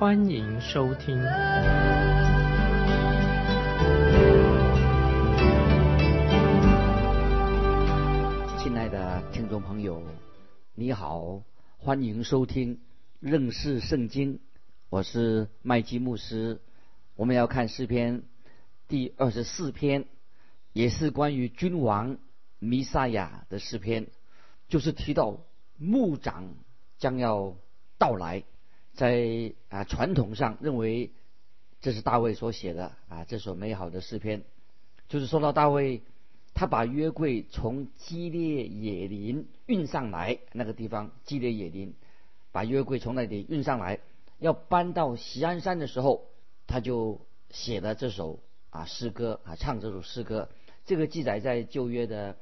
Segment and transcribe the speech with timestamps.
[0.00, 1.14] 欢迎收听。
[8.58, 10.02] 亲爱的听众朋友，
[10.74, 11.42] 你好，
[11.76, 12.80] 欢迎收听
[13.18, 14.40] 认识圣经，
[14.88, 16.62] 我是麦基牧师。
[17.14, 18.22] 我们要看诗篇
[18.88, 20.06] 第二十四篇，
[20.72, 22.16] 也是关于君王
[22.58, 24.06] 弥撒亚的诗篇，
[24.66, 25.40] 就是提到
[25.76, 26.54] 牧长
[26.96, 27.54] 将要
[27.98, 28.44] 到来，
[29.00, 31.10] 在啊传统上认为
[31.80, 34.42] 这是大卫所写的啊这首美好的诗篇，
[35.08, 36.02] 就是说到大卫。
[36.52, 41.94] 他把约柜从基列野林运上来，那个地方基列野林，
[42.52, 44.00] 把约柜从那里运上来，
[44.38, 46.26] 要搬到锡安山的时候，
[46.66, 50.50] 他就写了这首啊诗歌啊，唱这首诗歌。
[50.84, 52.36] 这个记载在旧约的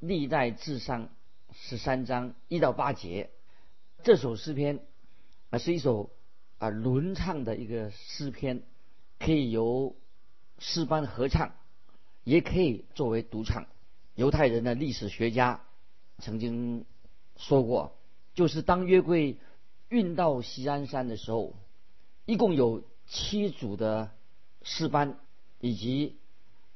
[0.00, 1.10] 历代至上
[1.52, 3.30] 十三章一到八节。
[4.02, 4.80] 这首诗篇
[5.50, 6.10] 啊是一首
[6.58, 8.62] 啊轮唱的一个诗篇，
[9.18, 9.94] 可以由
[10.58, 11.52] 诗班合唱。
[12.22, 13.66] 也可以作为独唱。
[14.14, 15.64] 犹太人的历史学家
[16.18, 16.84] 曾经
[17.36, 17.96] 说过，
[18.34, 19.38] 就是当约柜
[19.88, 21.54] 运到锡安山的时候，
[22.26, 24.10] 一共有七组的
[24.62, 25.18] 诗班
[25.60, 26.18] 以及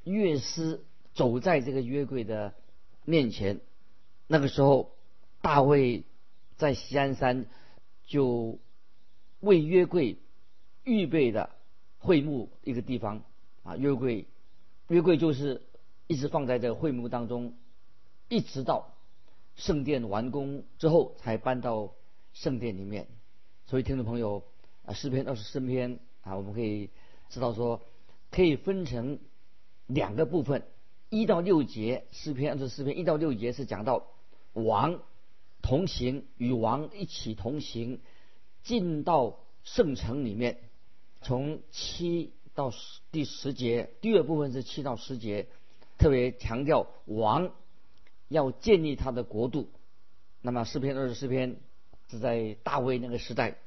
[0.03, 2.55] 乐师走在这个约柜的
[3.05, 3.61] 面前。
[4.25, 4.95] 那个时候，
[5.41, 6.05] 大卫
[6.57, 7.45] 在锡安山
[8.07, 8.57] 就
[9.45, 10.17] 为约柜
[10.83, 11.51] 预备的
[11.99, 13.23] 会幕一个地方
[13.63, 14.25] 啊，约柜。
[14.89, 15.61] 约柜就是
[16.07, 17.55] 一直放在这个会幕当中，
[18.27, 18.93] 一直到
[19.55, 21.93] 圣殿完工之后才搬到
[22.33, 23.07] 圣殿里面。
[23.65, 24.43] 所以听众朋友
[24.83, 26.89] 啊，诗篇二十四篇啊，我们可以
[27.29, 27.81] 知道说，
[28.29, 29.19] 可以分成
[29.87, 30.63] 两个部分，
[31.09, 34.05] 一到六节诗篇二十四篇一到六节是讲到
[34.53, 34.99] 王
[35.63, 38.01] 同行与王一起同行
[38.61, 40.57] 进到圣城里面，
[41.21, 42.31] 从七。
[42.55, 45.47] 到十第十节，第二部分是七到十节，
[45.97, 47.51] 特别强调王
[48.29, 49.69] 要建立他的国度。
[50.39, 51.57] 那么诗篇二十四篇
[52.09, 53.57] 是在大卫那个时代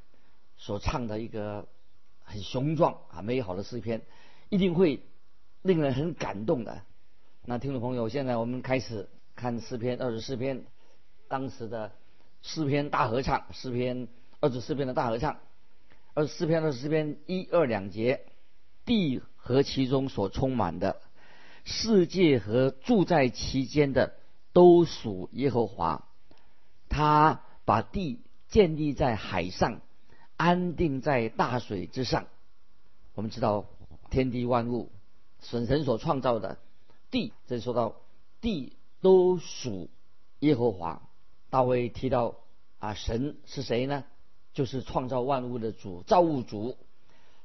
[0.56, 1.68] 所唱的一个
[2.24, 4.00] 很雄壮啊美好的诗篇，
[4.48, 5.02] 一定会
[5.60, 6.80] 令人很感动的。
[7.44, 10.64] 那听众朋友，现在我们开始看诗篇二十四篇
[11.28, 11.92] 当时的
[12.40, 14.08] 诗篇大合唱，诗篇
[14.40, 15.40] 二十四篇的大合唱，
[16.18, 18.24] 二十四篇二十四篇一二两节。
[18.84, 21.00] 地和其中所充满的
[21.62, 24.14] 世界和住在其间的
[24.52, 26.08] 都属耶和华。
[26.88, 29.80] 他把地建立在海上，
[30.36, 32.26] 安定在大水之上。
[33.14, 33.66] 我们知道
[34.10, 34.90] 天地万物，
[35.40, 36.58] 神神所创造的
[37.12, 37.94] 地，这说到
[38.40, 39.88] 地都属
[40.40, 41.00] 耶和华。
[41.48, 42.34] 大卫提到
[42.80, 44.02] 啊，神是谁呢？
[44.58, 46.76] 就是创造万物的主，造物主。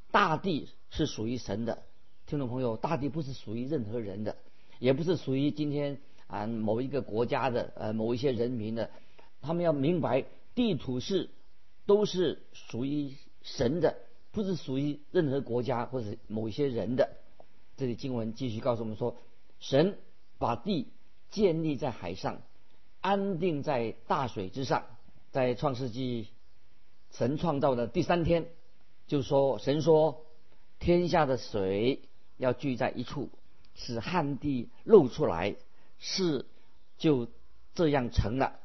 [0.10, 0.68] 大地。
[0.96, 1.82] 是属于神的，
[2.28, 4.36] 听众朋友，大地不是属于任何人的，
[4.78, 8.92] 也不是属于今天啊某一个国家的呃某一些人民的，
[9.42, 11.32] 他们要明白地土是
[11.88, 13.98] 都是属于神的，
[14.32, 17.10] 不是属于任何国家或者某一些人的。
[17.76, 19.18] 这里经文继续告诉我们说，
[19.60, 19.98] 神
[20.38, 20.90] 把地
[21.32, 22.44] 建立在海上，
[23.02, 24.86] 安定在大水之上。
[25.32, 26.28] 在创世纪，
[27.18, 28.48] 神创造的第三天，
[29.08, 30.26] 就说神说。
[30.80, 32.02] 天下的水
[32.36, 33.30] 要聚在一处，
[33.74, 35.56] 使旱地露出来，
[35.98, 36.46] 是
[36.98, 37.30] 就
[37.74, 38.60] 这样成了。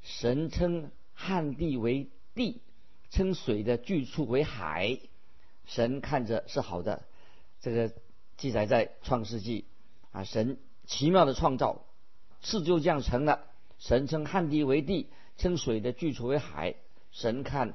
[0.00, 2.62] 神称旱地为地，
[3.10, 4.98] 称水的聚处为海。
[5.66, 7.04] 神看着是好的，
[7.60, 7.92] 这个
[8.38, 9.66] 记载在创世纪
[10.12, 10.24] 啊。
[10.24, 11.84] 神奇妙的创造，
[12.40, 13.44] 是就这样成了。
[13.78, 16.76] 神称旱地为地，称水的聚处为海。
[17.10, 17.74] 神看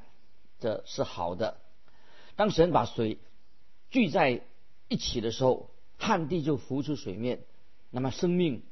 [0.64, 1.58] 这是好的。
[2.38, 3.18] 当神把水
[3.90, 4.44] 聚在
[4.88, 5.70] 一起的时候，
[6.00, 7.42] 旱地就浮出水面，
[7.92, 8.64] 那么生命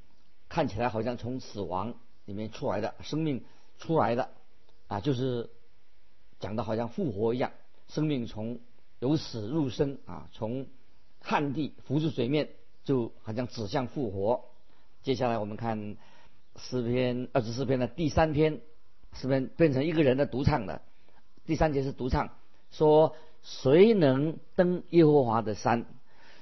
[0.48, 3.44] 看起来好像从死亡里面出来的，生命
[3.78, 4.30] 出来的
[4.88, 5.50] 啊，就是
[6.40, 7.52] 讲的好像复活一样，
[7.90, 8.62] 生命从
[9.00, 10.68] 由死入生啊，从
[11.20, 12.52] 旱地浮出水面，
[12.86, 14.46] 就好像指向复活。
[15.04, 15.98] 接下来我们看
[16.56, 18.62] 诗篇二十四篇的第三篇，
[19.12, 20.82] 诗篇变成一个人的独唱的，
[21.46, 22.30] 第三节是独唱，
[22.72, 25.86] 说：“谁能登耶和华的山？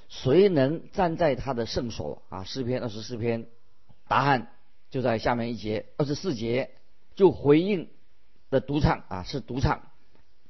[0.08, 3.46] 谁能站在他的圣所？”啊，诗篇二十四篇，
[4.08, 4.52] 答案
[4.90, 6.70] 就在下面一节二十四节，
[7.14, 7.88] 就回应
[8.50, 9.90] 的独唱啊，是独唱，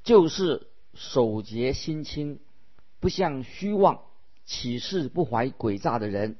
[0.02, 2.40] 就是守节心清，
[2.98, 4.02] 不向虚妄
[4.44, 6.36] 起誓不怀诡诈的人。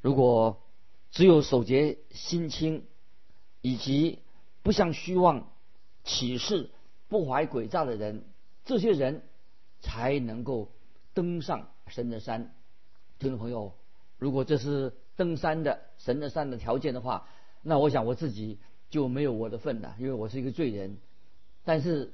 [0.00, 0.60] 如果
[1.10, 2.84] 只有守节心清，
[3.60, 4.18] 以及
[4.62, 5.50] 不向虚妄
[6.04, 6.70] 起誓
[7.08, 8.22] 不怀诡诈的人，
[8.64, 9.22] 这些人
[9.80, 10.70] 才能够
[11.14, 12.54] 登上神的山。
[13.18, 13.72] 听众朋友，
[14.18, 17.26] 如果这是登山的神的山的条件的话，
[17.62, 18.58] 那我想我自己
[18.90, 20.98] 就没有我的份了，因为我是一个罪人。
[21.64, 22.12] 但是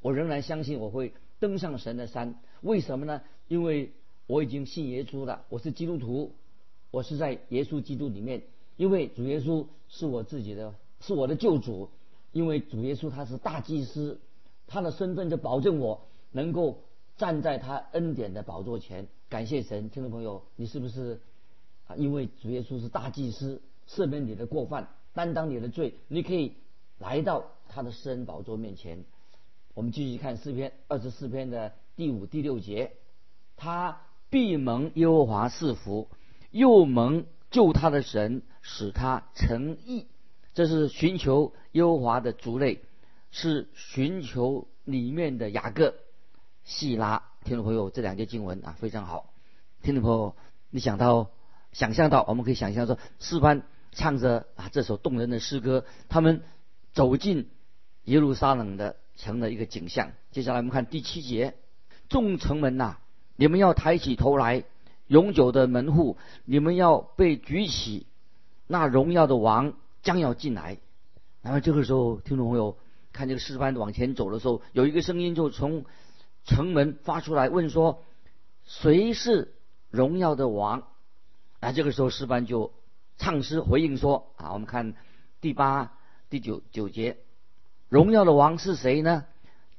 [0.00, 2.40] 我仍然相信我会登上神的山。
[2.62, 3.22] 为什么呢？
[3.48, 3.92] 因为
[4.26, 6.32] 我已经信耶稣了，我是基督徒。
[6.90, 8.44] 我是在耶稣基督里面，
[8.76, 11.90] 因为主耶稣是我自己的，是我的救主。
[12.32, 14.20] 因为主耶稣他是大祭司，
[14.68, 16.84] 他的身份就保证我能够
[17.16, 19.08] 站在他恩典的宝座前。
[19.28, 21.20] 感谢神，听众朋友，你是不是
[21.88, 21.96] 啊？
[21.96, 26.52] 因为主耶稣是大祭司，赦免你的过犯，担当你的罪，你可以
[26.98, 29.04] 来到他的施恩宝座面前。
[29.74, 32.92] 我们继续看诗篇二十四篇的第五、第六节，
[33.56, 36.08] 他闭蒙耶和华赐福。
[36.50, 40.06] 又蒙救他的神使他成义，
[40.54, 42.80] 这是寻求耶和华的族类，
[43.30, 45.94] 是寻求里面的雅各、
[46.64, 47.22] 细拉。
[47.44, 49.32] 听众朋友，这两节经文啊非常好。
[49.82, 50.36] 听众朋友，
[50.70, 51.30] 你想到、
[51.72, 56.42] 想象到，我们可以想象说，诗班唱着啊这首动人的诗歌，他们
[56.92, 57.48] 走进
[58.04, 60.12] 耶路撒冷的城的一个景象。
[60.30, 61.54] 接下来我们看第七节：
[62.08, 62.98] 众城门呐，
[63.36, 64.64] 你们要抬起头来。
[65.06, 68.06] 永久的门户，你们要被举起，
[68.66, 69.72] 那荣耀的王
[70.02, 70.76] 将要进来。
[71.40, 72.76] 然后这个时候，听众朋友
[73.18, 75.84] 看这个诗班往前走的时候，有一个声音就从
[76.44, 78.04] 城门发出来，问说
[78.64, 79.56] ：“谁是
[79.90, 80.84] 荣耀的王？”
[81.58, 82.72] 啊，这个时候诗班就
[83.16, 84.94] 唱诗回应说：“啊，我们看
[85.40, 85.98] 第八、
[86.30, 87.16] 第九九节，
[87.88, 89.24] 荣耀的王是谁呢？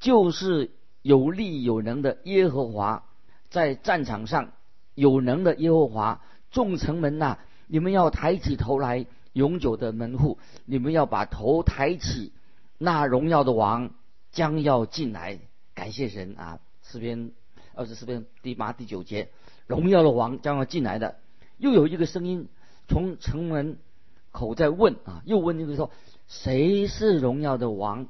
[0.02, 0.72] 就是
[1.02, 3.06] 有力有能的耶和华，
[3.50, 4.52] 在战场上。”
[4.96, 6.22] 有能的耶和华，
[6.52, 7.38] 众城门呐，
[7.68, 12.34] 你们要抬起头来，永久的门户，你们要把头抬起，
[12.80, 13.94] 那荣耀的王
[14.32, 15.40] 将要进来。
[15.76, 16.60] 感谢神啊！
[16.84, 17.32] 诗篇
[17.74, 19.30] 二十四篇第八、第九节，
[19.68, 21.20] 荣耀的王将要进来的。
[21.58, 22.50] 又有一个声音
[22.88, 23.78] 从城门
[24.32, 25.92] 口在问啊，又问那个说，
[26.28, 28.08] 谁是荣耀的王？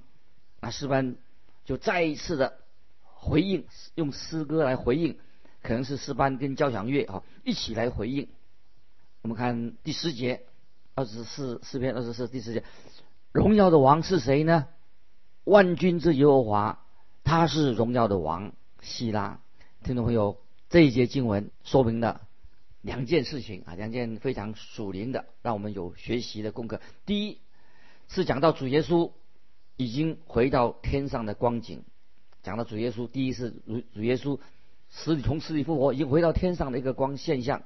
[0.61, 1.15] 啊，诗班
[1.63, 2.57] 就再一次的
[3.03, 5.19] 回应，用诗歌来回应。
[5.61, 8.29] 可能是诗班跟交响乐啊一起来回应。
[9.21, 10.45] 我们看第十节，
[10.95, 12.63] 二十四诗篇二十四第十节，
[13.31, 14.67] 荣耀的王是谁呢？
[15.43, 16.85] 万军之耶和华，
[17.23, 18.53] 他是荣耀的王。
[18.81, 19.41] 希拉，
[19.83, 20.37] 听众朋友，
[20.69, 22.21] 这一节经文说明了
[22.81, 26.81] 两件事情啊，两件非常属灵的，让我们有学习的功课。
[27.05, 27.39] 第一
[28.07, 29.11] 是讲到主耶稣
[29.75, 31.83] 已经回到天上的光景，
[32.41, 34.39] 讲到主耶稣，第一是主主耶稣。
[34.91, 37.61] 死从死里复活，已经回到天上的一个光现象。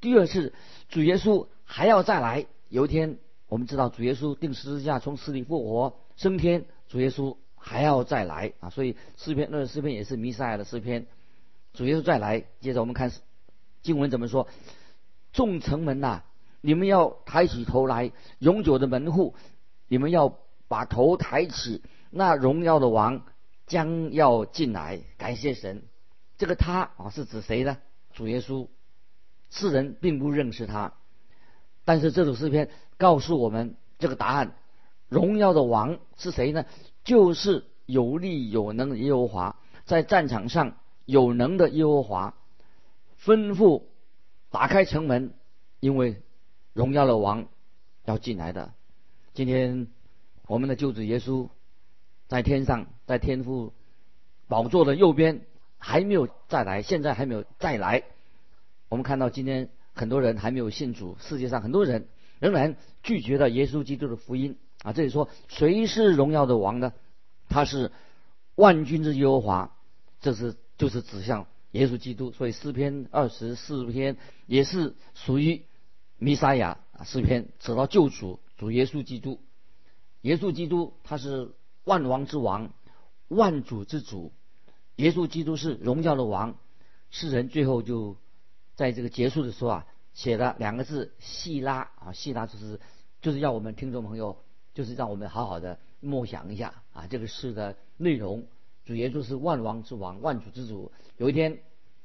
[0.00, 0.52] 第二是
[0.88, 3.18] 主耶稣还要再来，有一天
[3.48, 8.70] 我们知道主耶稣定十字架从死里复活升天，主耶稣还要再来啊！
[8.70, 11.06] 所以诗篇那诗篇也是弥赛亚的诗篇，
[11.72, 12.44] 主耶稣再来。
[12.60, 13.10] 接着我们看
[13.82, 14.48] 经文怎么说：
[15.32, 16.22] 众城门呐，
[16.60, 19.34] 你们要抬起头来，永久的门户，
[19.88, 20.38] 你们要
[20.68, 23.24] 把头抬起，那荣耀的王
[23.66, 25.00] 将要进来。
[25.16, 25.82] 感谢神。
[26.36, 27.78] 这个他啊是指谁呢？
[28.12, 28.68] 主耶稣，
[29.50, 30.92] 世人并不认识他，
[31.84, 34.54] 但是这首诗篇告诉我们这个答案：
[35.08, 36.66] 荣耀的王是谁呢？
[37.04, 40.76] 就是有力有能的耶和华，在战场上
[41.06, 42.34] 有能的耶和华，
[43.24, 43.84] 吩咐
[44.50, 45.32] 打开城门，
[45.80, 46.20] 因为
[46.74, 47.46] 荣耀的王
[48.04, 48.74] 要进来的。
[49.32, 49.88] 今天
[50.46, 51.48] 我们的救主耶稣
[52.26, 53.72] 在天上，在天父
[54.48, 55.40] 宝座的右边。
[55.80, 58.02] 还没有再来，现在还没有再来。
[58.88, 62.08] 我们看到今天很多人还没有信主，世界上很多人
[62.40, 64.92] 仍然拒绝了耶稣基督的福音啊！
[64.92, 66.92] 这里说谁是荣耀的王呢？
[67.48, 67.90] 他是
[68.54, 69.76] 万军之耶和华，
[70.20, 72.30] 这是就是指向耶稣基督。
[72.32, 74.16] 所以诗篇二十四篇
[74.46, 75.64] 也是属于
[76.18, 79.40] 弥撒亚诗篇，指到救主主耶稣基督。
[80.22, 81.52] 耶稣基督他是
[81.84, 82.72] 万王之王，
[83.28, 84.32] 万主之主。
[84.96, 86.56] 耶稣基督是荣耀的王，
[87.10, 88.16] 世人最后就
[88.74, 89.86] 在这个结束的时候啊，
[90.18, 92.80] 写了两个字“细拉”啊，“细拉”就是
[93.22, 94.36] 就是要我们听众朋友，
[94.74, 98.44] 就是让我们好好的默想一下啊，这个诗的内容
[98.84, 101.60] 主耶稣是万王之王、万主之主，有一天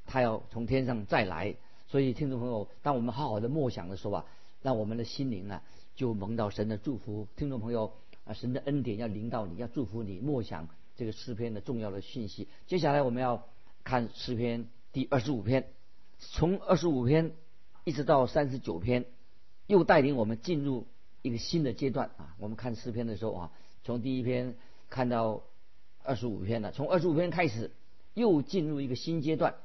[0.05, 1.55] 他要从天上再来。
[1.87, 4.25] 所以，听众朋友，当我们好好的默想的时候啊，
[4.61, 5.63] 让我们的心灵啊
[5.95, 7.27] 就蒙到神的祝福。
[7.35, 7.93] 听众朋友
[8.25, 10.19] 啊，神的恩典要临到你，要祝福你。
[10.19, 12.47] 默想这个诗篇的重要的讯息。
[12.67, 13.47] 接下来我们要
[13.83, 15.67] 看诗篇第二十五篇，
[16.19, 17.33] 从二十五篇
[17.83, 19.05] 一直到三十九篇，
[19.67, 20.87] 又带领我们进入
[21.21, 22.35] 一个新的阶段啊。
[22.39, 23.51] 我们看诗篇的时候啊，
[23.83, 24.55] 从第一篇
[24.89, 25.43] 看到
[26.03, 27.71] 二十五篇了，从二十五篇开始
[28.13, 29.55] 又进入一个新阶段。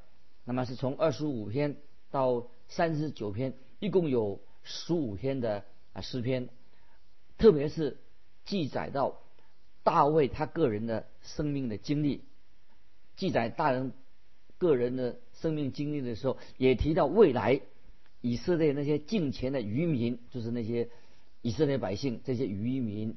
[0.45, 1.77] 那么是从二十五篇。
[2.11, 6.49] 到三十九篇，一共有十五篇的啊诗篇，
[7.37, 7.99] 特别是
[8.47, 9.21] 记载到
[9.83, 12.25] 大卫他个人的生命的经历，
[13.15, 13.93] 记载大人
[14.57, 17.61] 个人的生命经历的时候，也提到未来
[18.21, 20.89] 以色列那些近前的渔民，就是那些
[21.43, 23.17] 以色列百姓这些渔民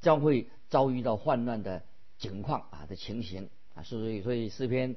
[0.00, 1.82] 将会遭遇到患难的
[2.18, 4.96] 情况啊的情形啊，所以所以诗篇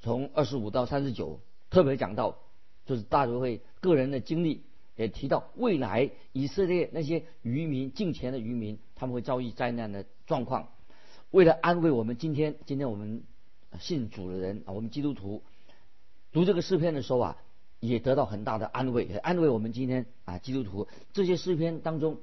[0.00, 1.40] 从二十五到三十九。
[1.70, 2.36] 特别讲到，
[2.84, 4.60] 就是大都会个人的经历，
[4.94, 10.68] 也提到未来以色列那些渔民进前的渔民，他们会遭遇灾难的状况。
[11.30, 13.22] 为了安慰我们今天，今天我们
[13.80, 15.42] 信主的人啊，我们基督徒
[16.30, 17.38] 读这个诗篇的时候啊，
[17.82, 22.18] 也得到很大的安慰，安慰我们今天啊基督徒这些诗篇当中，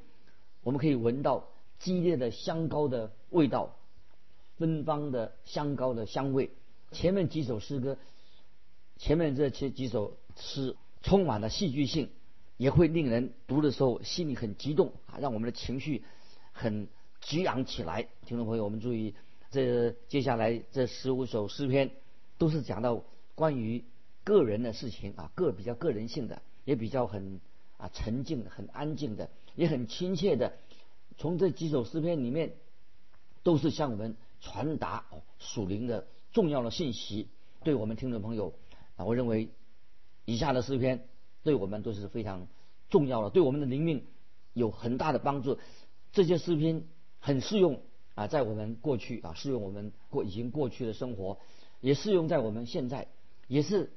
[0.64, 1.50] 我们可以闻到
[1.80, 3.76] 激烈的香膏的味道，
[4.58, 6.50] 芬芳的香膏的香味。
[6.92, 7.98] 前面几首诗歌。
[8.98, 12.10] 前面这几几首诗充满了戏剧性，
[12.58, 16.04] 也会令人读的时候心里很激动啊，让我们的情绪
[16.52, 16.90] 很
[17.22, 18.08] 激昂起来。
[18.26, 19.14] 听众朋友，我们注意，
[19.52, 21.92] 这接下来这十五首诗篇
[22.38, 23.02] 都是讲到
[23.36, 23.86] 关于
[24.24, 27.40] 个人的事情啊，个比较个人性的，也比较很
[27.78, 30.54] 啊沉静、很安静的，也很亲切的。
[31.18, 32.54] 从这几首诗篇里面，
[33.44, 37.28] 都是向我们传达哦属灵的重要的信息，
[37.64, 38.54] 对我们听众朋友。
[38.96, 39.50] 啊，我认为
[40.26, 41.08] 以下的诗篇
[41.44, 42.48] 对我们都是非常
[42.90, 44.06] 重要的，对我们的灵命
[44.54, 45.58] 有很大的帮助。
[46.12, 46.84] 这些诗篇
[47.20, 47.82] 很适用
[48.16, 51.40] 啊，在我们过去啊，适用我们过已经过去的生活，
[51.80, 53.08] 也适用在我们现在，
[53.48, 53.92] 也是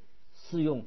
[0.52, 0.84] 适用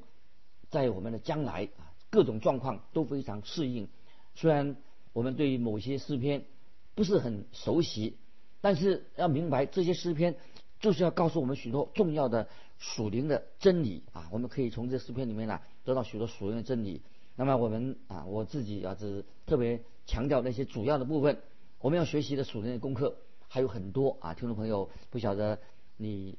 [0.69, 3.89] 在我们的将来啊，各种状况都非常适应。
[4.35, 4.75] 虽然
[5.11, 6.45] 我们对于某些诗篇
[6.93, 8.17] 不是很熟悉，
[8.61, 10.35] 但是要明白这些诗篇
[10.79, 12.47] 就是要告诉我们许多重要的。
[12.77, 17.01] 属灵的真理啊，我们可以从这诗篇里面呢得到许多属灵的真理。
[17.37, 21.41] 那么我们啊，我自己啊，只特别强调那些主要的部分。
[21.79, 23.15] 我们要学习的属灵的功课
[23.47, 25.57] 还有很多啊，听众朋友不晓得
[25.95, 26.37] 你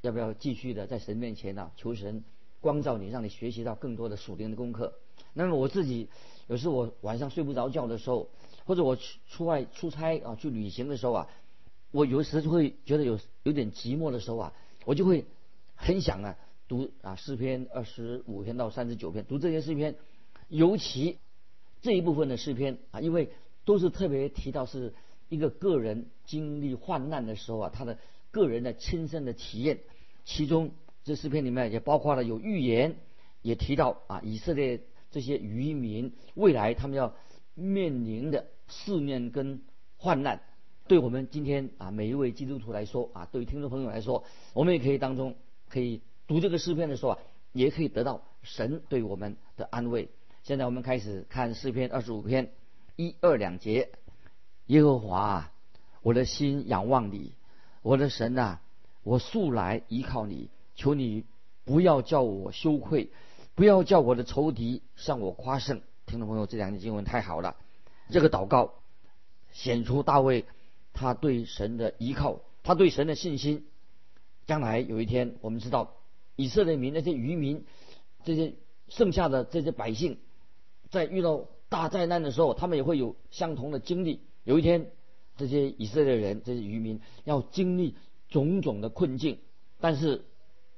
[0.00, 2.24] 要不要继续的在神面前呢求神
[2.60, 4.94] 光照你，让你学习到更多的属灵的功课。
[5.32, 6.08] 那么我自己
[6.48, 8.28] 有时我晚上睡不着觉的时候，
[8.64, 8.96] 或者我
[9.28, 11.28] 出外出差啊去旅行的时候啊，
[11.90, 14.52] 我有时就会觉得有有点寂寞的时候啊，
[14.84, 15.24] 我就会。
[15.78, 19.94] 很想啊，读啊诗篇二十五篇到三十九篇，读这些诗篇，
[20.48, 21.18] 尤其
[21.82, 23.28] 这一部分的诗篇啊，因为
[23.66, 24.94] 都是特别提到是
[25.28, 27.98] 一个个人经历患难的时候啊，他的
[28.30, 29.80] 个人的亲身的体验。
[30.24, 30.70] 其中
[31.06, 32.96] 这诗篇里面也包括了有预言，
[33.40, 37.14] 也提到啊以色列这些渔民未来他们要
[37.54, 39.62] 面临的试炼跟
[39.96, 40.42] 患难，
[40.88, 45.36] 对我们今天啊每一位基督徒来说啊，对于听众朋友来说，我们也可以当中。
[45.68, 47.18] 可以读这个诗篇的时候啊，
[47.52, 50.10] 也可以得到神对我们的安慰。
[50.44, 52.52] 现在我们开始看诗篇二十五篇
[52.94, 53.90] 一二两节。
[54.66, 55.52] 耶和华啊，
[56.02, 57.32] 我的心仰望你，
[57.82, 58.60] 我的神啊，
[59.02, 61.24] 我素来依靠你，求你
[61.64, 63.10] 不要叫我羞愧，
[63.54, 65.80] 不要叫我的仇敌向我夸胜。
[66.06, 67.56] 听众朋友，这两节经文太好了。
[68.10, 68.74] 这个祷告
[69.52, 70.44] 显出大卫
[70.92, 73.66] 他对神的依靠，他对神的信心。
[74.46, 75.96] 将来有一天，我们知道
[76.36, 77.64] 以色列民那些渔民，
[78.24, 78.54] 这些
[78.88, 80.18] 剩下的这些百姓，
[80.90, 84.20] 在遇到大灾难的时候，他们也会有相同的经历。
[84.44, 84.92] 有一天，
[85.36, 87.96] 这些以色列人、这些渔民要经历
[88.28, 89.40] 种种的困境，
[89.80, 90.24] 但是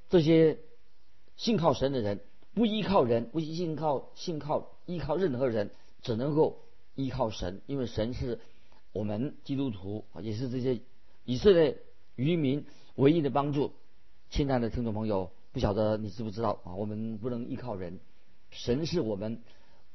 [0.09, 0.57] 这些
[1.35, 2.19] 信靠神的人，
[2.53, 5.69] 不依靠人，不信靠信靠依靠任何人，
[6.01, 6.59] 只能够
[6.95, 8.39] 依靠神，因为神是
[8.91, 10.81] 我们基督徒，也是这些
[11.25, 11.77] 以色列
[12.15, 12.65] 渔民。
[12.95, 13.71] 唯一的帮助，
[14.29, 16.75] 亲爱的听众朋友，不晓得你知不知道啊？
[16.75, 17.99] 我们不能依靠人，
[18.49, 19.41] 神是我们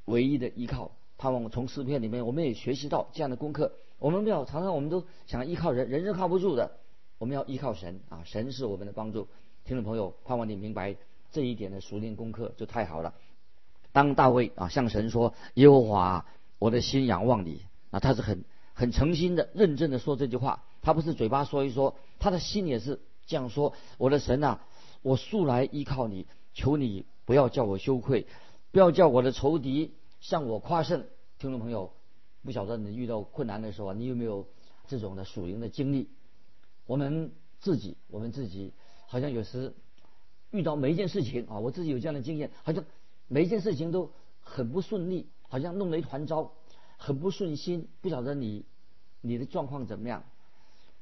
[0.07, 0.93] 唯一的依靠。
[1.19, 3.73] 盼望从诗篇里面，我们也学习到这样的功课。
[3.99, 6.79] 我们不要常常我们都想依靠人，人是靠不住的。
[7.19, 8.23] 我们要依靠神啊！
[8.25, 9.29] 神是我们的帮助。
[9.67, 10.95] 听众朋友，盼望你明白
[11.33, 13.15] 这一点的熟练功课就太好了。
[13.93, 16.27] 当大卫啊向神说：“耶和华，
[16.59, 18.45] 我的心仰望你。”啊，他是很
[18.75, 20.63] 很诚心的、认真的说这句话。
[20.83, 24.61] 他不是嘴巴说一说，他的心也是这样说：我的神啊，
[25.01, 28.27] 我素来依靠你，求你不要叫我羞愧，
[28.71, 31.07] 不要叫我的仇敌向我夸胜。
[31.39, 31.95] 听众朋友，
[32.45, 34.47] 不晓得你遇到困难的时候，你有没有
[34.89, 36.11] 这种的属灵的经历？
[36.85, 37.33] 我们
[37.65, 38.75] 自己，我们自己
[39.07, 39.73] 好像有时
[40.51, 42.85] 遇到每一件事情啊，我自己有这样的经验，好像
[43.27, 44.11] 每一件事情都
[44.43, 46.53] 很不顺利，好像弄了一团糟，
[46.99, 47.89] 很不顺心。
[48.03, 48.67] 不晓得你
[49.23, 50.25] 你的状况怎么样？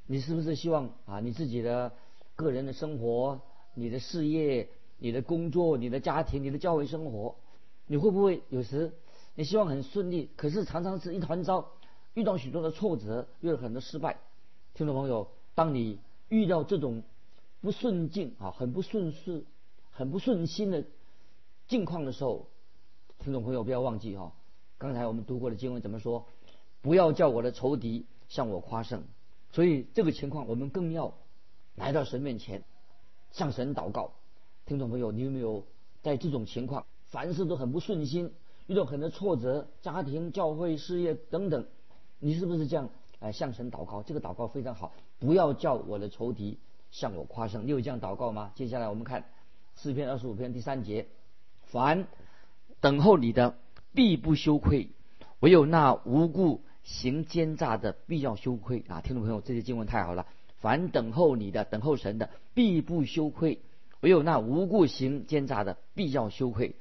[0.06, 1.92] 你是不是希望啊，你自己的
[2.36, 3.40] 个人的生活、
[3.74, 7.34] 你的事业、你的工作、你的家庭、你的教会生活，
[7.88, 8.92] 你会不会有时
[9.34, 11.72] 你希望很顺利，可是常常是一团糟，
[12.14, 14.18] 遇到许多的挫折，遇到很多失败？
[14.74, 15.26] 听众朋友。
[15.54, 15.98] 当你
[16.32, 17.02] 遇到这种
[17.60, 19.44] 不顺境啊，很不顺势、
[19.90, 20.86] 很不顺心的
[21.68, 22.48] 境况的时候，
[23.18, 24.32] 听众朋友不要忘记哈，
[24.78, 26.24] 刚才我们读过的经文怎么说？
[26.80, 29.04] 不要叫我的仇敌向我夸胜。
[29.50, 31.18] 所以这个情况，我们更要
[31.74, 32.64] 来到神面前，
[33.30, 34.14] 向神祷告。
[34.64, 35.66] 听众朋友，你有没有
[36.00, 38.32] 在这种情况，凡事都很不顺心，
[38.68, 41.66] 遇到很多挫折，家庭、教会、事业等等，
[42.20, 42.88] 你是不是这样？
[43.22, 44.92] 哎，向神祷告，这个祷告非常好。
[45.20, 46.58] 不要叫我的仇敌
[46.90, 47.66] 向我夸胜。
[47.66, 48.50] 你有这样祷告吗？
[48.56, 49.26] 接下来我们看
[49.76, 51.06] 诗篇二十五篇第三节：
[51.62, 52.08] 凡
[52.80, 53.54] 等候你的，
[53.94, 54.88] 必不羞愧；
[55.38, 58.84] 唯有那无故行奸诈的，必要羞愧。
[58.88, 60.26] 啊，听众朋友，这些经文太好了。
[60.56, 63.58] 凡等候你的，等候神的，必不羞愧；
[64.00, 66.74] 唯有那无故行奸诈的，必要羞愧。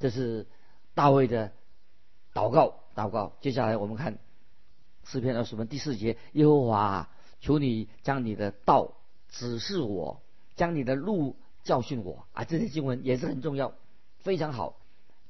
[0.00, 0.48] 这是
[0.94, 1.52] 大卫的
[2.34, 2.80] 祷告。
[2.96, 3.34] 祷告。
[3.40, 4.18] 接下来我们看。
[5.10, 7.08] 诗篇二十篇第四节，耶和华，
[7.40, 8.92] 求你将你的道
[9.28, 10.22] 指示我，
[10.54, 12.44] 将你的路教训我啊！
[12.44, 13.72] 这些经文也是很重要，
[14.20, 14.76] 非常好。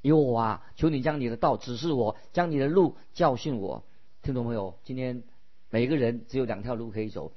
[0.03, 3.83] 耶和华，求你将你的道指示我，将你的路教训我。
[4.21, 4.75] 听懂没有？
[4.85, 5.23] 今天
[5.71, 7.33] 每个人只有两条路可以走。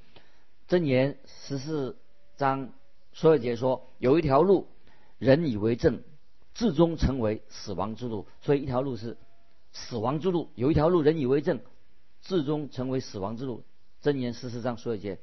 [0.68, 1.96] 箴言十四
[2.36, 2.74] 章
[3.14, 4.66] 十二节说，有一条路，
[5.16, 6.02] 人以为正，
[6.52, 8.26] 至终成为死亡之路。
[8.42, 9.16] 所以一条路是
[9.72, 11.60] 死亡之路，有一条路，人以为正。
[12.24, 13.62] 至终成为死亡之路，
[14.00, 15.18] 真言十四章说一节。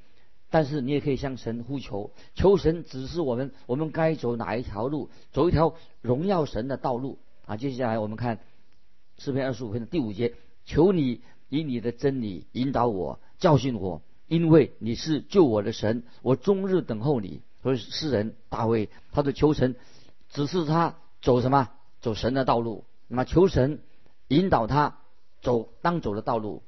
[0.49, 7.55] 但是你也可以向神呼求，求神指示我们，我们该走哪一条路，走一条荣耀神的道路啊！
[7.55, 8.39] 接下来我们看
[9.17, 10.33] 诗篇二十五篇的第五节，
[10.65, 17.41] 求你以你的真理引导我，教训我，因为你是救我的神，我终日等候你。
[17.63, 19.75] 所以诗人大卫，他的求神
[20.29, 21.69] 指示他走什么？
[22.01, 22.83] 走神的道路。
[23.07, 23.79] 那么求神
[24.27, 24.97] 引导他
[25.41, 26.61] 走当走的道路。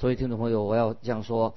[0.00, 1.54] 所以，听众朋友，我要这样说，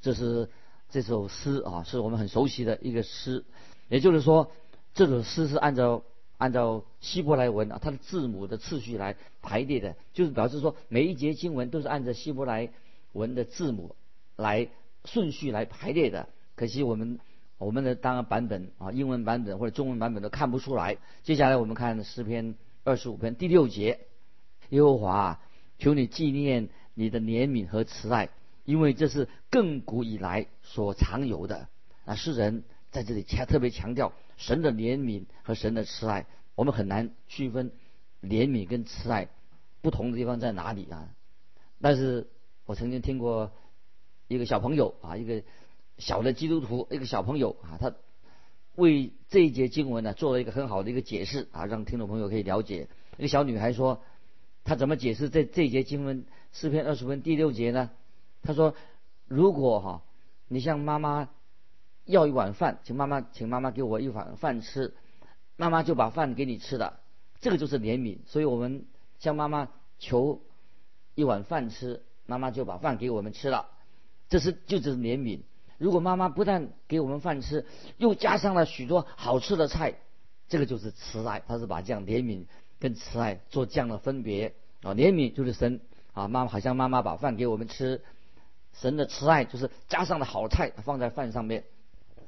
[0.00, 0.50] 这是
[0.90, 3.44] 这首诗啊，是我们很熟悉的一个诗。
[3.88, 4.50] 也就是说，
[4.94, 6.02] 这首诗是按照
[6.38, 12.68] 按照希伯来文啊，它的字母的次序来排列的，就是表示说每一节经文都是按照希伯来
[13.12, 13.94] 文的字母
[14.34, 14.66] 来
[15.04, 16.28] 顺序来排列的。
[16.56, 17.20] 可惜我们
[17.58, 20.96] 我们的当然版本啊，英文版本或者中文版本都看不出来。
[21.22, 24.00] 接下来我们看诗篇二十五篇第六节，
[24.70, 25.40] 耶和华，
[25.78, 26.70] 求你纪念。
[26.98, 28.28] 你的怜悯和慈爱，
[28.64, 31.68] 因为这是亘古以来所常有的。
[32.04, 36.26] 啊，诗人在这里强特别强调神的怜悯和神的慈爱。
[36.56, 37.70] 我们很难区分
[38.20, 39.28] 怜悯跟慈爱
[39.80, 41.08] 不同的地方在哪里啊？
[41.80, 42.26] 但是
[42.66, 43.52] 我曾经听过
[44.26, 45.44] 一个小朋友啊，一个
[45.98, 47.94] 小的基督徒，一个小朋友啊，他
[48.74, 52.88] 为这一节经文呢做了一个很好的一个解释啊，让听众朋友可以了解。
[53.18, 54.02] 一个小女孩说，
[54.68, 56.26] 他怎么解释这这节经文？
[56.52, 57.90] 诗篇二十分第六节呢，
[58.42, 58.74] 他说
[59.26, 60.02] ：“如果哈，
[60.46, 61.30] 你向妈妈
[62.04, 64.92] 要一碗饭，请妈妈请妈妈给我一碗饭吃，
[65.56, 67.00] 妈妈就把饭给你吃了，
[67.40, 68.18] 这个就是怜悯。
[68.26, 68.84] 所以我们
[69.18, 70.42] 向妈妈求
[71.14, 73.70] 一碗饭吃，妈妈就把饭给我们吃了，
[74.28, 75.40] 这是就只是怜悯。
[75.78, 77.64] 如果妈妈不但给我们饭吃，
[77.96, 79.94] 又加上了许多好吃的菜，
[80.46, 81.42] 这个就是慈爱。
[81.46, 82.44] 他是把这样怜悯
[82.78, 85.80] 跟慈爱做这样的分别啊，怜悯就是神。”
[86.14, 88.02] 啊，妈妈好像妈妈把饭给我们吃，
[88.72, 91.62] 神的慈爱就是加上了好菜放在饭上面。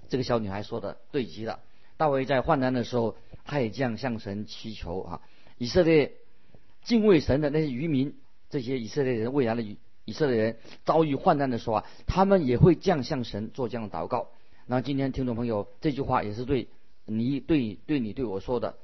[0.08, 1.58] 这个小女孩说的对极了。
[1.96, 5.20] 大卫在患难的时候，他也这样向神祈求啊。
[5.58, 6.12] 以色列
[6.84, 8.14] 敬畏神的那些渔民，
[8.48, 14.28] 这些以色列人未来的以以色列人遭遇患难的时候啊，他们也会这样向神做这样的祷告。
[14.66, 16.68] 那今天听众朋友，这句话也是对
[17.06, 18.76] 你对对你对我说的，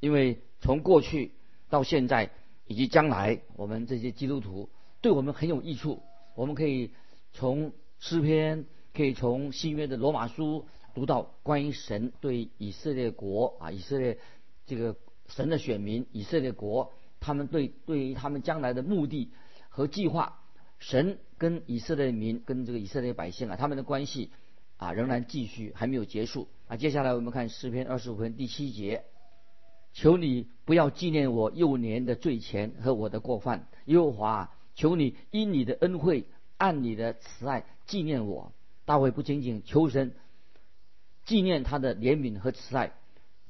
[0.00, 1.32] 因为从过去
[1.70, 2.30] 到现在。
[2.68, 4.68] 以及将来，我们这些基督徒
[5.00, 6.02] 对我们很有益处。
[6.34, 6.90] 我们可以
[7.32, 14.18] 从诗篇，可以从新约的罗马书读到关于神对以色列国啊，以色列
[14.66, 14.96] 这个
[15.28, 19.30] 神的选民，以色列国他们对对于他们将来的目的
[19.68, 20.40] 和计划，
[20.80, 24.32] 神跟以色列民跟这个以色列百姓啊，他们的关系
[24.76, 26.76] 啊仍然继续，还没有结束啊。
[26.76, 29.04] 接下来我们看诗篇二十五篇第七节：
[29.96, 36.26] 求你不要纪念我幼年的罪前和我的过犯，耶和华，求你因你的恩惠，
[36.58, 38.52] 按你的慈爱纪念我。
[38.84, 40.12] 大卫不仅仅求神
[41.24, 42.92] 纪念他的怜悯和慈爱，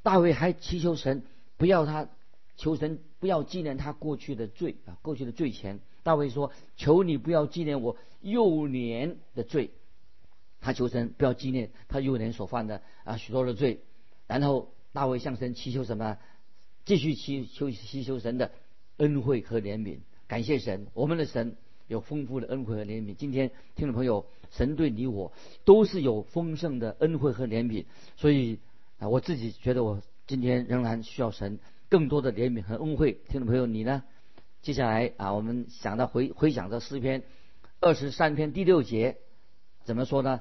[0.05, 1.25] 大卫还祈求神
[1.57, 2.09] 不要他
[2.57, 5.81] 求神不要纪念他过去的罪啊，过去的罪前。
[6.05, 9.73] 大卫说：“求你不要纪念我幼年的罪。”
[10.63, 13.81] 他求神不要纪念他幼年所犯的啊许多的罪。
[14.29, 16.19] 然后大卫向神祈求什么？
[16.87, 18.53] 继续祈求祈求神的
[18.96, 19.99] 恩惠和怜悯。
[20.29, 21.57] 感谢神，我们的神
[21.88, 23.14] 有丰富的恩惠和怜悯。
[23.14, 25.33] 今天听众朋友，神对你我
[25.64, 27.87] 都是有丰盛的恩惠和怜悯。
[28.16, 28.61] 所以
[28.99, 33.18] 啊，我自己觉得我今天仍然需要神更多的怜悯和恩惠。
[33.29, 34.05] 听众朋友，你呢？
[34.62, 37.25] 接下来啊，我们想到回回想这诗篇
[37.81, 39.16] 二十三篇第六节
[39.83, 40.40] 怎么说呢？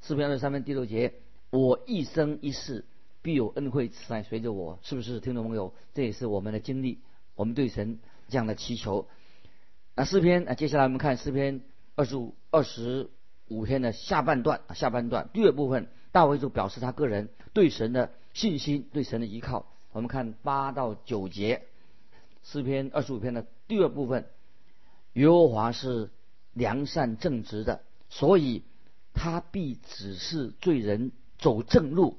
[0.00, 1.12] 诗篇二十三篇第六节，
[1.50, 2.86] 我一生一世
[3.24, 5.18] 必有恩惠慈爱随着我，是不是？
[5.18, 6.98] 听众朋友，这也是我们的经历，
[7.36, 9.08] 我们对神这样的祈求。
[9.94, 11.62] 那诗篇啊，接下来我们看诗篇
[11.96, 13.08] 二十五二十
[13.48, 19.72] 五篇的下半段，下半段第二部分，大卫就表示他个人对神的信心，对神的依靠。
[19.92, 21.62] 我们看八到九节。
[22.42, 24.26] 诗篇二十五篇的第二部分，
[25.14, 26.10] 耶和华是
[26.52, 28.64] 良善正直的，所以
[29.14, 32.18] 他必指示罪人走正路，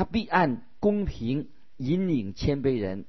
[0.00, 3.04] 他必按公平引领谦卑人，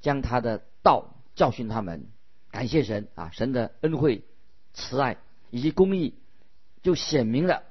[0.00, 2.08] 将他的道教训他们。
[2.50, 4.24] 感谢神啊，神的恩惠、
[4.72, 5.18] 慈爱
[5.52, 6.14] 以及公义，
[6.82, 7.62] 就显明了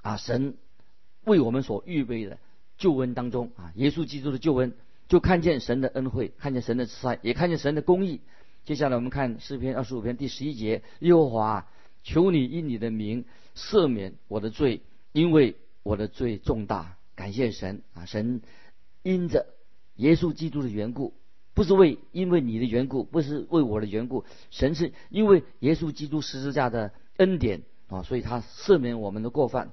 [0.00, 0.56] 啊，神
[1.26, 2.38] 为我们所预备的
[2.78, 4.72] 救恩当中啊，耶稣基督的救恩。
[5.08, 8.22] 就看见神的恩惠，看见神的慈爱，也看见神的公义。
[8.64, 11.68] 接下来我们看诗篇二十五篇第十一节：耶和华，
[12.02, 14.80] 求你因你的名赦免我的罪，
[15.12, 16.96] 因为我的罪重大。
[17.16, 18.04] 感谢神啊！
[18.04, 18.42] 神
[19.02, 19.46] 因着
[19.96, 21.14] 耶稣基督的缘故，
[21.54, 29.72] 不是为因为你的缘故，不是为我的缘故，神是因为耶稣基督十字架的恩典啊，所以他赦免我们的过犯。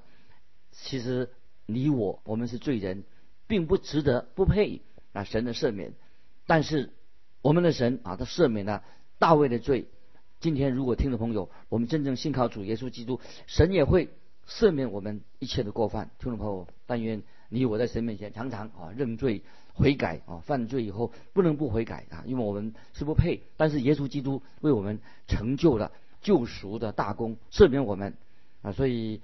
[0.71, 1.29] 其实
[1.67, 3.03] 你我我们是罪人，
[3.45, 4.81] 并不值得，不配。
[5.11, 5.93] 啊，神的赦免，
[6.47, 6.89] 但是
[7.43, 8.83] 我们的神啊，他赦免了
[9.19, 9.85] 大卫的罪。
[10.39, 14.09] 今天如果听众朋友，我们真正信靠主耶稣基督，神也会
[14.47, 16.09] 赦免我们一切的过犯。
[16.17, 19.41] 听众朋友，但愿你我在神面前常常啊认罪
[19.73, 23.41] 悔改啊，犯罪以后不能不悔改啊，因为我们是不配。
[23.57, 28.13] 但是耶稣基督为我们成就了救赎的大功，赦免我们
[28.61, 28.71] 啊。
[28.71, 29.21] 所以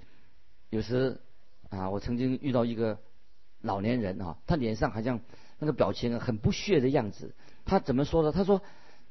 [0.70, 1.20] 有时
[1.68, 2.98] 啊，我曾经遇到一个
[3.60, 5.20] 老年人啊，他脸上好像。
[5.62, 7.34] 那个表情很不屑的样子，
[7.66, 8.32] 他怎么说的？
[8.32, 8.62] 他说：“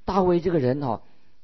[0.04, 1.04] 大卫这个人哈，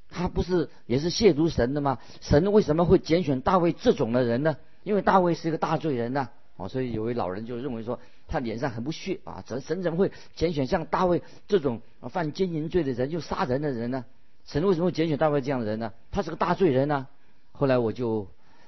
[0.10, 2.00] 他不是也是亵渎神的吗？
[2.22, 4.58] 神为什么会拣选大卫这种的人呢？
[4.82, 14.06] 因为大卫是一个大罪人呐，哦，所以有位老人就认为说，他脸上很不屑啊，神神怎么会拣选像大卫这种犯奸淫罪的人，又杀人的人呢？
[14.46, 15.94] 神为什么会拣选大卫这样的人呢？
[16.12, 17.08] 他是个大罪人呢。”
[17.54, 18.28] 后来我就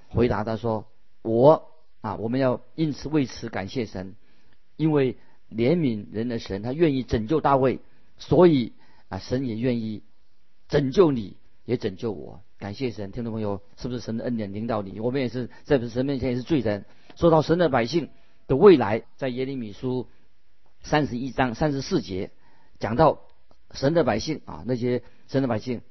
[0.09, 0.85] 回答他说
[1.21, 1.69] ：“我
[2.01, 4.15] 啊，我们要因此为此感谢神，
[4.75, 5.17] 因为。”
[5.49, 7.79] 怜悯人的神，他愿意拯救大卫，
[8.17, 8.73] 所以
[9.07, 10.03] 啊，神也愿意
[10.67, 12.41] 拯救你，也拯救我。
[12.59, 14.99] 感谢神，听众朋友，是不是神的恩典领导你？
[14.99, 16.83] 我们也是在神面前也是罪人，
[17.17, 18.09] 说到神的百姓
[18.47, 20.07] 的未来，在耶利米书
[20.81, 22.31] 三十一章三十四节
[22.79, 23.21] 讲到
[23.71, 25.81] 神的百姓啊，那些神的百姓，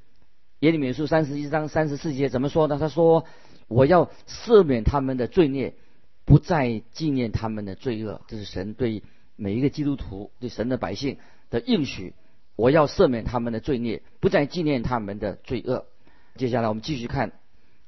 [0.60, 2.78] 耶利米书三十一章三十四节怎么说呢？
[2.78, 3.26] 他说
[3.66, 5.74] ：“我要赦免他们的罪孽，
[6.24, 9.02] 不再纪念他们的罪恶。”这是神对。
[9.38, 11.18] 每一个基督徒对神的百姓
[11.50, 12.14] 的应许，
[12.56, 15.84] 我要赦免他们的罪孽，不再纪念他们的罪恶。
[16.36, 17.32] 接下来我们继续看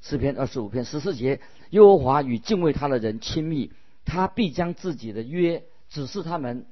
[0.03, 3.72] 诗篇二十五篇十四节：耶和华与敬畏他的人亲密，
[4.04, 6.66] 他必将自己的约指示他们。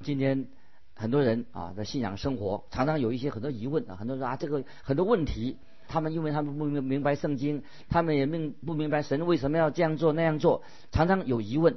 [0.00, 0.48] 今天
[0.94, 5.56] 很多人啊的信仰生活常常有一些很多疑问啊，很多人啊这个很多问题，
[5.88, 11.76] 他们因为他们不明明白圣经，他们也明不明白神为什么要这样做那样做，常常有疑问。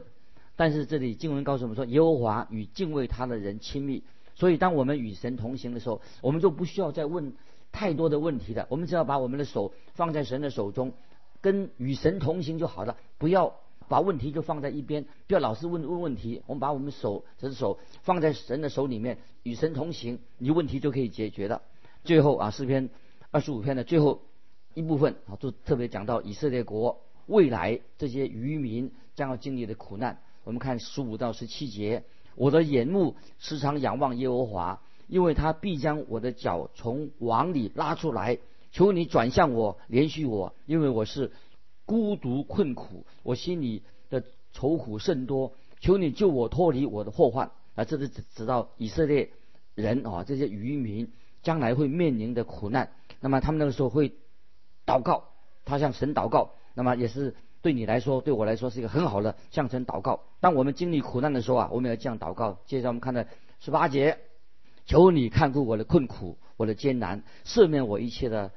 [0.55, 4.03] 但是这里经文告诉我们说，耶和华与敬畏他的人亲密。
[4.35, 7.33] 所以当我们与神同行的时候，我们就不需要再问
[7.71, 8.65] 太多的问题了。
[8.69, 10.93] 我们只要把我们的手放在神的手中，
[11.45, 12.97] 跟与神同行就好了。
[13.19, 13.53] 不要
[13.87, 16.41] 把问题就放在一边，不要老是问问问题。
[16.47, 21.61] 我们把我们手这只手放在神的手里面，与神同行，你问题就可以解决了。
[22.03, 22.89] 最后啊，诗篇
[23.29, 24.23] 二十五篇的最后
[24.73, 30.19] 一部分啊，就特别讲到以色列国未来这些渔民将要经历的苦难。
[30.45, 32.03] 我们看十五到十七节，
[32.33, 38.39] 我的眼目时常仰望耶和华，因为他必将我的脚从网里拉出来，
[38.75, 41.31] 求你转向我，怜恤我，因为我是
[41.85, 45.53] 孤独困苦，我心里的愁苦甚多。
[45.79, 47.85] 求你救我脱离我的祸患啊！
[47.85, 49.29] 这是指指到以色列
[49.75, 52.91] 人啊，这些渔民将来会面临的苦难。
[53.21, 54.11] 那么他们那个时候会
[54.85, 55.29] 祷告，
[55.63, 56.51] 他向神祷告。
[56.73, 60.23] 那么也是对你来说，对我来说是一个很好的向神祷告。
[60.41, 62.59] 当我们经历苦难的时候啊，我们要这样祷告。
[62.65, 63.23] 接着我们看到
[63.61, 64.17] 十八节，
[64.85, 68.51] 求你看顾我的困苦，我的艰难，赦免我一切的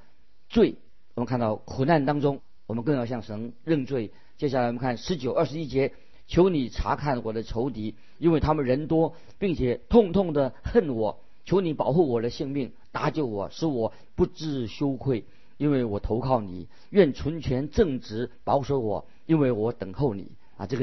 [0.48, 0.76] 罪。
[1.14, 4.12] 我们看到苦难当中，我们更要向神认罪。
[4.36, 5.92] 接下来我们看十九、二十一节。
[6.26, 11.20] 求你查看我的仇敌，因为他们人多，并且痛痛的恨我。
[11.46, 15.24] 求你保护我的性命，搭救我，使我不知羞愧，
[15.56, 16.68] 因为我投靠你。
[16.90, 20.32] 愿纯全正直保守我，因为我等候你。
[20.58, 20.76] 啊，这个。